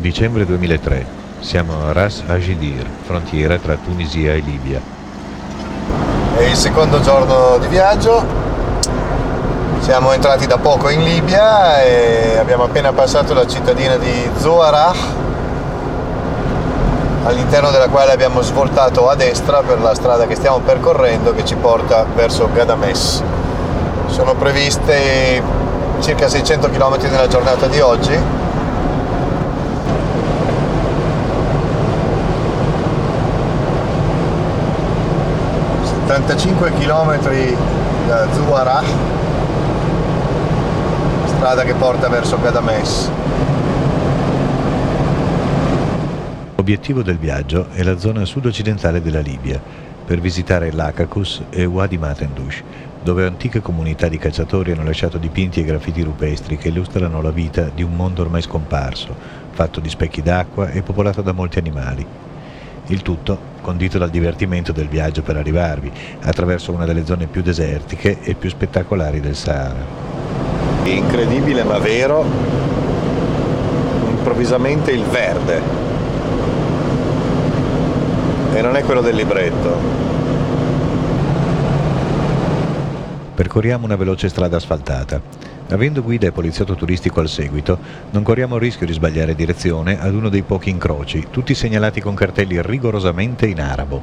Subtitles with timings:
[0.00, 1.04] Dicembre 2003.
[1.40, 4.80] Siamo a Ras Ajidir, frontiera tra Tunisia e Libia.
[6.38, 8.24] È il secondo giorno di viaggio.
[9.80, 14.94] Siamo entrati da poco in Libia e abbiamo appena passato la cittadina di Zuarah,
[17.24, 21.56] all'interno della quale abbiamo svoltato a destra per la strada che stiamo percorrendo che ci
[21.56, 23.22] porta verso Gadames.
[24.06, 25.42] Sono previste
[26.00, 28.39] circa 600 km nella giornata di oggi
[36.10, 37.20] 75 km
[38.08, 38.82] da Zuwarah,
[41.26, 43.08] strada che porta verso Gadames.
[46.56, 49.62] L'obiettivo del viaggio è la zona sud-occidentale della Libia,
[50.04, 52.64] per visitare l'Akakus e Wadi Matendush,
[53.04, 57.70] dove antiche comunità di cacciatori hanno lasciato dipinti e graffiti rupestri che illustrano la vita
[57.72, 59.14] di un mondo ormai scomparso,
[59.52, 62.04] fatto di specchi d'acqua e popolato da molti animali.
[62.90, 68.18] Il tutto condito dal divertimento del viaggio per arrivarvi, attraverso una delle zone più desertiche
[68.20, 69.84] e più spettacolari del Sahara.
[70.82, 72.24] Incredibile ma vero,
[74.08, 75.60] improvvisamente il verde.
[78.54, 80.08] E non è quello del libretto.
[83.36, 85.49] Percorriamo una veloce strada asfaltata.
[85.70, 87.78] Avendo guida e poliziotto turistico al seguito,
[88.10, 92.14] non corriamo il rischio di sbagliare direzione ad uno dei pochi incroci, tutti segnalati con
[92.14, 94.02] cartelli rigorosamente in arabo.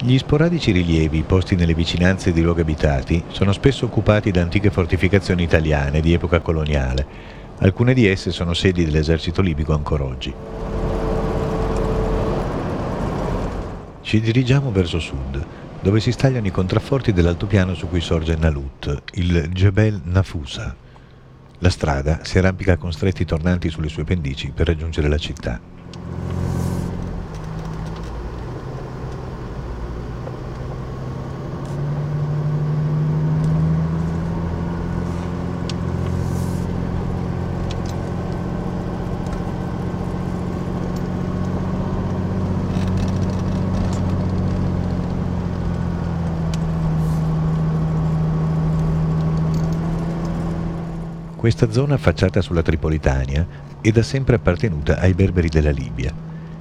[0.00, 5.42] Gli sporadici rilievi posti nelle vicinanze di luoghi abitati sono spesso occupati da antiche fortificazioni
[5.42, 7.06] italiane di epoca coloniale.
[7.58, 10.32] Alcune di esse sono sedi dell'esercito libico ancora oggi.
[14.00, 15.44] Ci dirigiamo verso sud,
[15.82, 20.74] dove si stagliano i contrafforti dell'altopiano su cui sorge Nalut, il Jebel Nafusa.
[21.58, 25.81] La strada si arrampica con stretti tornanti sulle sue pendici per raggiungere la città.
[51.42, 53.44] Questa zona affacciata sulla Tripolitania
[53.80, 56.14] è da sempre appartenuta ai berberi della Libia.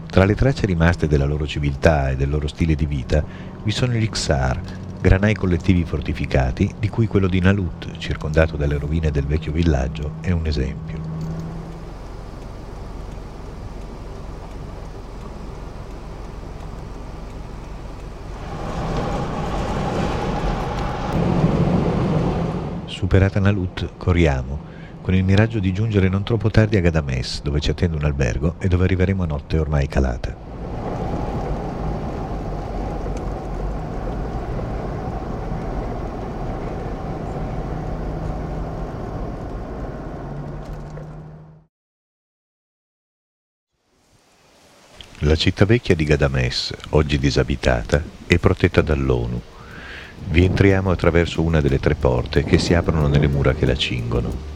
[0.08, 3.24] Tra le tracce rimaste della loro civiltà e del loro stile di vita
[3.62, 4.59] vi sono gli Xar,
[5.00, 10.31] granai collettivi fortificati, di cui quello di Nalut, circondato dalle rovine del vecchio villaggio, è
[10.31, 11.09] un esempio.
[22.88, 24.71] Superata Nalut, corriamo,
[25.01, 28.56] con il miraggio di giungere non troppo tardi a Gadames, dove ci attende un albergo
[28.59, 30.50] e dove arriveremo a notte ormai calata.
[45.23, 49.39] La città vecchia di Gadames, oggi disabitata, è protetta dall'ONU.
[50.29, 54.50] Vi entriamo attraverso una delle tre porte che si aprono nelle mura che la cingono.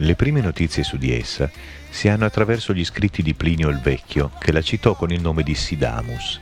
[0.00, 1.50] Le prime notizie su di essa
[1.88, 5.42] si hanno attraverso gli scritti di Plinio il Vecchio, che la citò con il nome
[5.42, 6.38] di Sidamus.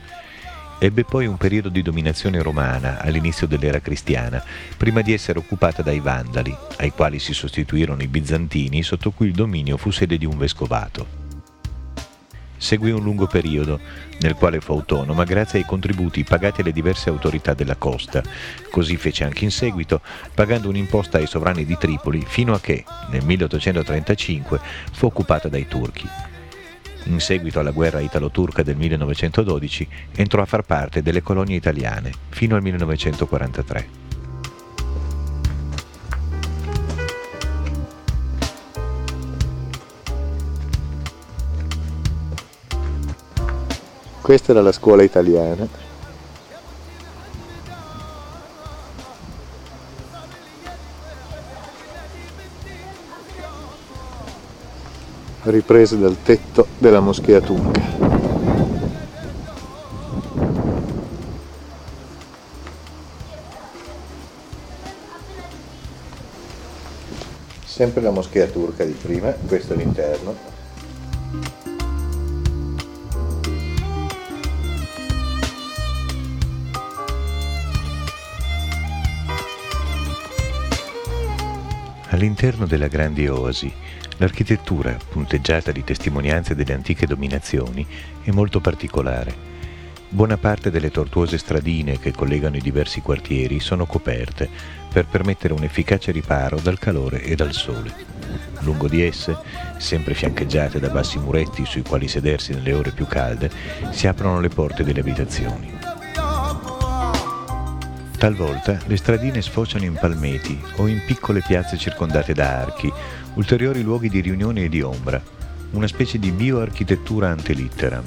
[0.77, 4.43] Ebbe poi un periodo di dominazione romana all'inizio dell'era cristiana,
[4.75, 9.33] prima di essere occupata dai Vandali, ai quali si sostituirono i Bizantini, sotto cui il
[9.33, 11.24] dominio fu sede di un vescovato.
[12.65, 13.79] Seguì un lungo periodo
[14.21, 18.23] nel quale fu autonoma grazie ai contributi pagati alle diverse autorità della costa.
[18.71, 20.01] Così fece anche in seguito,
[20.33, 24.59] pagando un'imposta ai sovrani di Tripoli fino a che, nel 1835,
[24.93, 26.09] fu occupata dai turchi.
[27.03, 32.55] In seguito alla guerra italo-turca del 1912 entrò a far parte delle colonie italiane fino
[32.55, 34.04] al 1943.
[44.25, 45.67] Questa era la scuola italiana.
[55.43, 57.81] riprese dal tetto della moschea turca.
[67.63, 70.54] Sempre la moschea turca di prima, questo è l'interno.
[82.25, 83.71] All'interno della grandi oasi
[84.17, 87.85] L'architettura, punteggiata di testimonianze delle antiche dominazioni,
[88.23, 89.53] è molto particolare.
[90.09, 94.49] Buona parte delle tortuose stradine che collegano i diversi quartieri sono coperte
[94.91, 97.93] per permettere un efficace riparo dal calore e dal sole.
[98.61, 99.37] Lungo di esse,
[99.77, 103.51] sempre fiancheggiate da bassi muretti sui quali sedersi nelle ore più calde,
[103.91, 105.84] si aprono le porte delle abitazioni.
[108.17, 112.91] Talvolta le stradine sfociano in palmeti o in piccole piazze circondate da archi,
[113.35, 115.21] ulteriori luoghi di riunione e di ombra,
[115.71, 118.03] una specie di bioarchitettura ante litteram.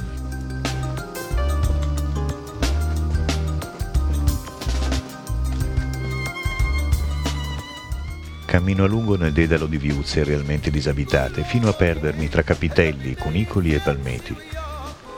[8.45, 13.75] Cammino a lungo nel dedalo di viuzze realmente disabitate, fino a perdermi tra capitelli, cunicoli
[13.75, 14.58] e palmeti.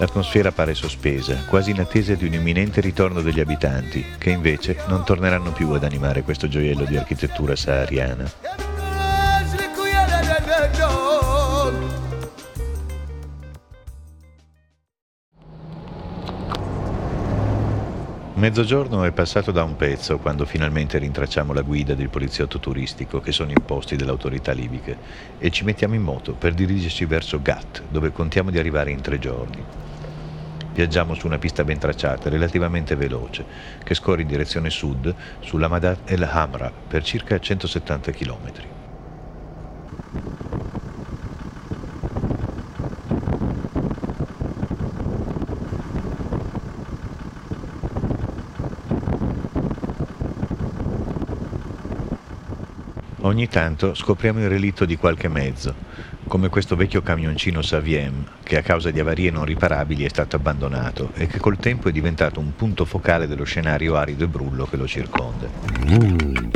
[0.01, 5.05] L'atmosfera pare sospesa, quasi in attesa di un imminente ritorno degli abitanti, che invece non
[5.05, 8.33] torneranno più ad animare questo gioiello di architettura sahariana.
[18.37, 23.33] Mezzogiorno è passato da un pezzo quando finalmente rintracciamo la guida del poliziotto turistico che
[23.33, 24.97] sono imposti dalle autorità libiche
[25.37, 29.19] e ci mettiamo in moto per dirigerci verso Gat, dove contiamo di arrivare in tre
[29.19, 29.90] giorni.
[30.73, 33.45] Viaggiamo su una pista ben tracciata, relativamente veloce,
[33.83, 38.53] che scorre in direzione sud sulla Madat El Hamra per circa 170 km.
[53.23, 55.75] Ogni tanto scopriamo il relitto di qualche mezzo,
[56.31, 61.11] come questo vecchio camioncino Saviem, che a causa di avarie non riparabili è stato abbandonato
[61.15, 64.77] e che col tempo è diventato un punto focale dello scenario arido e brullo che
[64.77, 65.49] lo circonda.
[65.89, 66.51] Mm.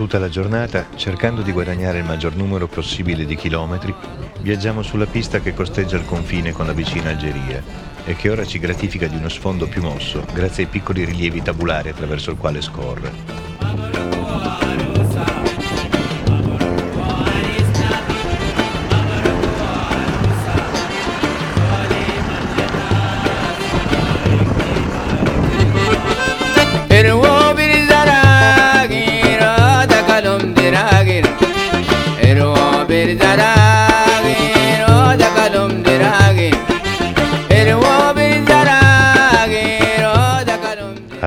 [0.00, 3.94] Tutta la giornata, cercando di guadagnare il maggior numero possibile di chilometri,
[4.40, 7.62] viaggiamo sulla pista che costeggia il confine con la vicina Algeria
[8.06, 11.90] e che ora ci gratifica di uno sfondo più mosso grazie ai piccoli rilievi tabulari
[11.90, 13.49] attraverso il quale scorre.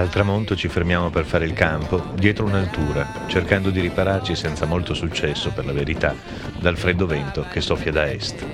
[0.03, 4.93] Al tramonto ci fermiamo per fare il campo, dietro un'altura, cercando di ripararci senza molto
[4.93, 6.13] successo, per la verità,
[6.60, 8.45] dal freddo vento che soffia da est.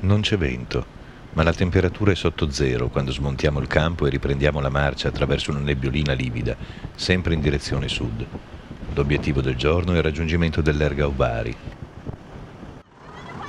[0.00, 0.97] Non c'è vento
[1.38, 5.52] ma la temperatura è sotto zero quando smontiamo il campo e riprendiamo la marcia attraverso
[5.52, 6.56] una nebbiolina livida,
[6.96, 8.26] sempre in direzione sud.
[8.92, 11.54] L'obiettivo del giorno è il raggiungimento dell'Erga Ubari.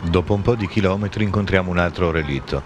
[0.03, 2.62] Dopo un po' di chilometri incontriamo un altro relitto.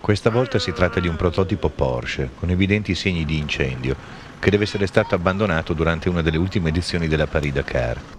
[0.00, 3.94] Questa volta si tratta di un prototipo Porsche con evidenti segni di incendio
[4.40, 7.98] che deve essere stato abbandonato durante una delle ultime edizioni della Paris-Dakar.
[7.98, 8.15] I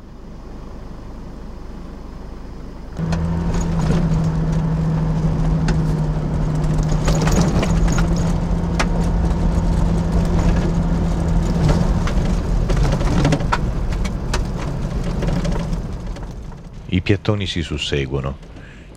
[17.07, 18.37] piattoni si susseguono.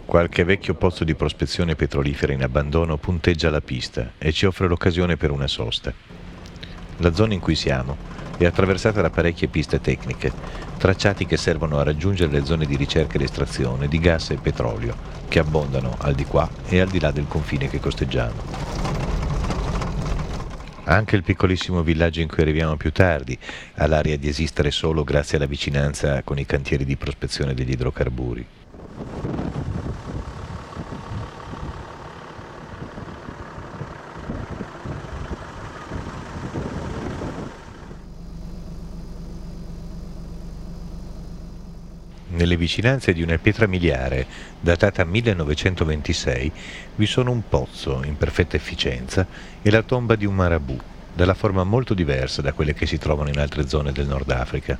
[0.05, 5.17] Qualche vecchio pozzo di prospezione petrolifera in abbandono punteggia la pista e ci offre l'occasione
[5.17, 5.95] per una sosta.
[6.97, 7.97] La zona in cui siamo
[8.37, 10.33] è attraversata da parecchie piste tecniche,
[10.77, 14.97] tracciati che servono a raggiungere le zone di ricerca ed estrazione di gas e petrolio,
[15.29, 18.90] che abbondano al di qua e al di là del confine che costeggiamo.
[20.91, 23.39] Anche il piccolissimo villaggio in cui arriviamo più tardi
[23.77, 28.45] ha l'aria di esistere solo grazie alla vicinanza con i cantieri di prospezione degli idrocarburi.
[42.41, 44.27] Nelle vicinanze di una pietra miliare
[44.59, 46.51] datata 1926
[46.95, 49.27] vi sono un pozzo in perfetta efficienza
[49.61, 50.75] e la tomba di un marabù,
[51.13, 54.79] dalla forma molto diversa da quelle che si trovano in altre zone del Nord Africa.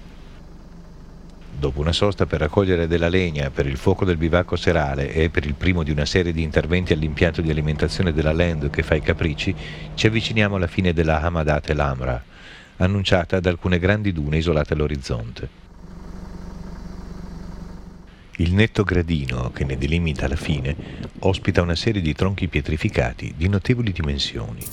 [1.59, 5.45] Dopo una sosta per raccogliere della legna per il fuoco del bivacco serale e per
[5.45, 9.03] il primo di una serie di interventi all'impianto di alimentazione della land che fa i
[9.03, 9.55] capricci,
[9.93, 12.25] ci avviciniamo alla fine della Hamadat el Amra,
[12.79, 15.70] annunciata da alcune grandi dune isolate all'orizzonte.
[18.41, 20.75] Il netto gradino che ne delimita la fine
[21.19, 24.65] ospita una serie di tronchi pietrificati di notevoli dimensioni.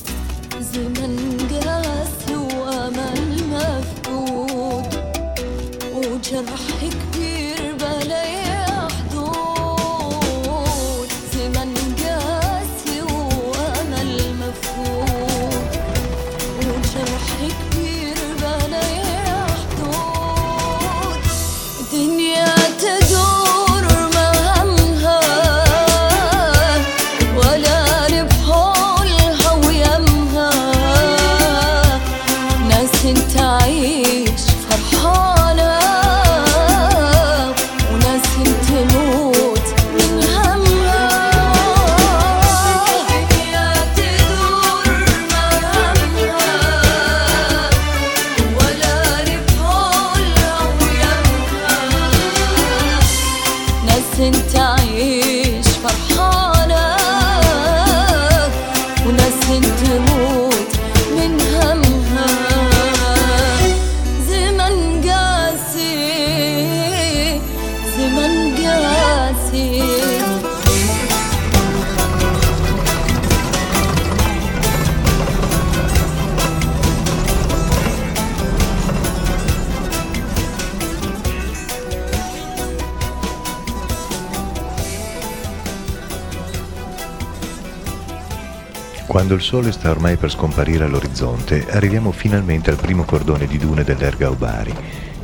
[89.17, 93.83] Quando il sole sta ormai per scomparire all'orizzonte, arriviamo finalmente al primo cordone di dune
[93.83, 94.71] dell'Erga Ubari,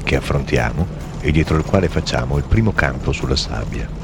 [0.03, 0.87] che affrontiamo
[1.21, 4.02] e dietro il quale facciamo il primo campo sulla sabbia.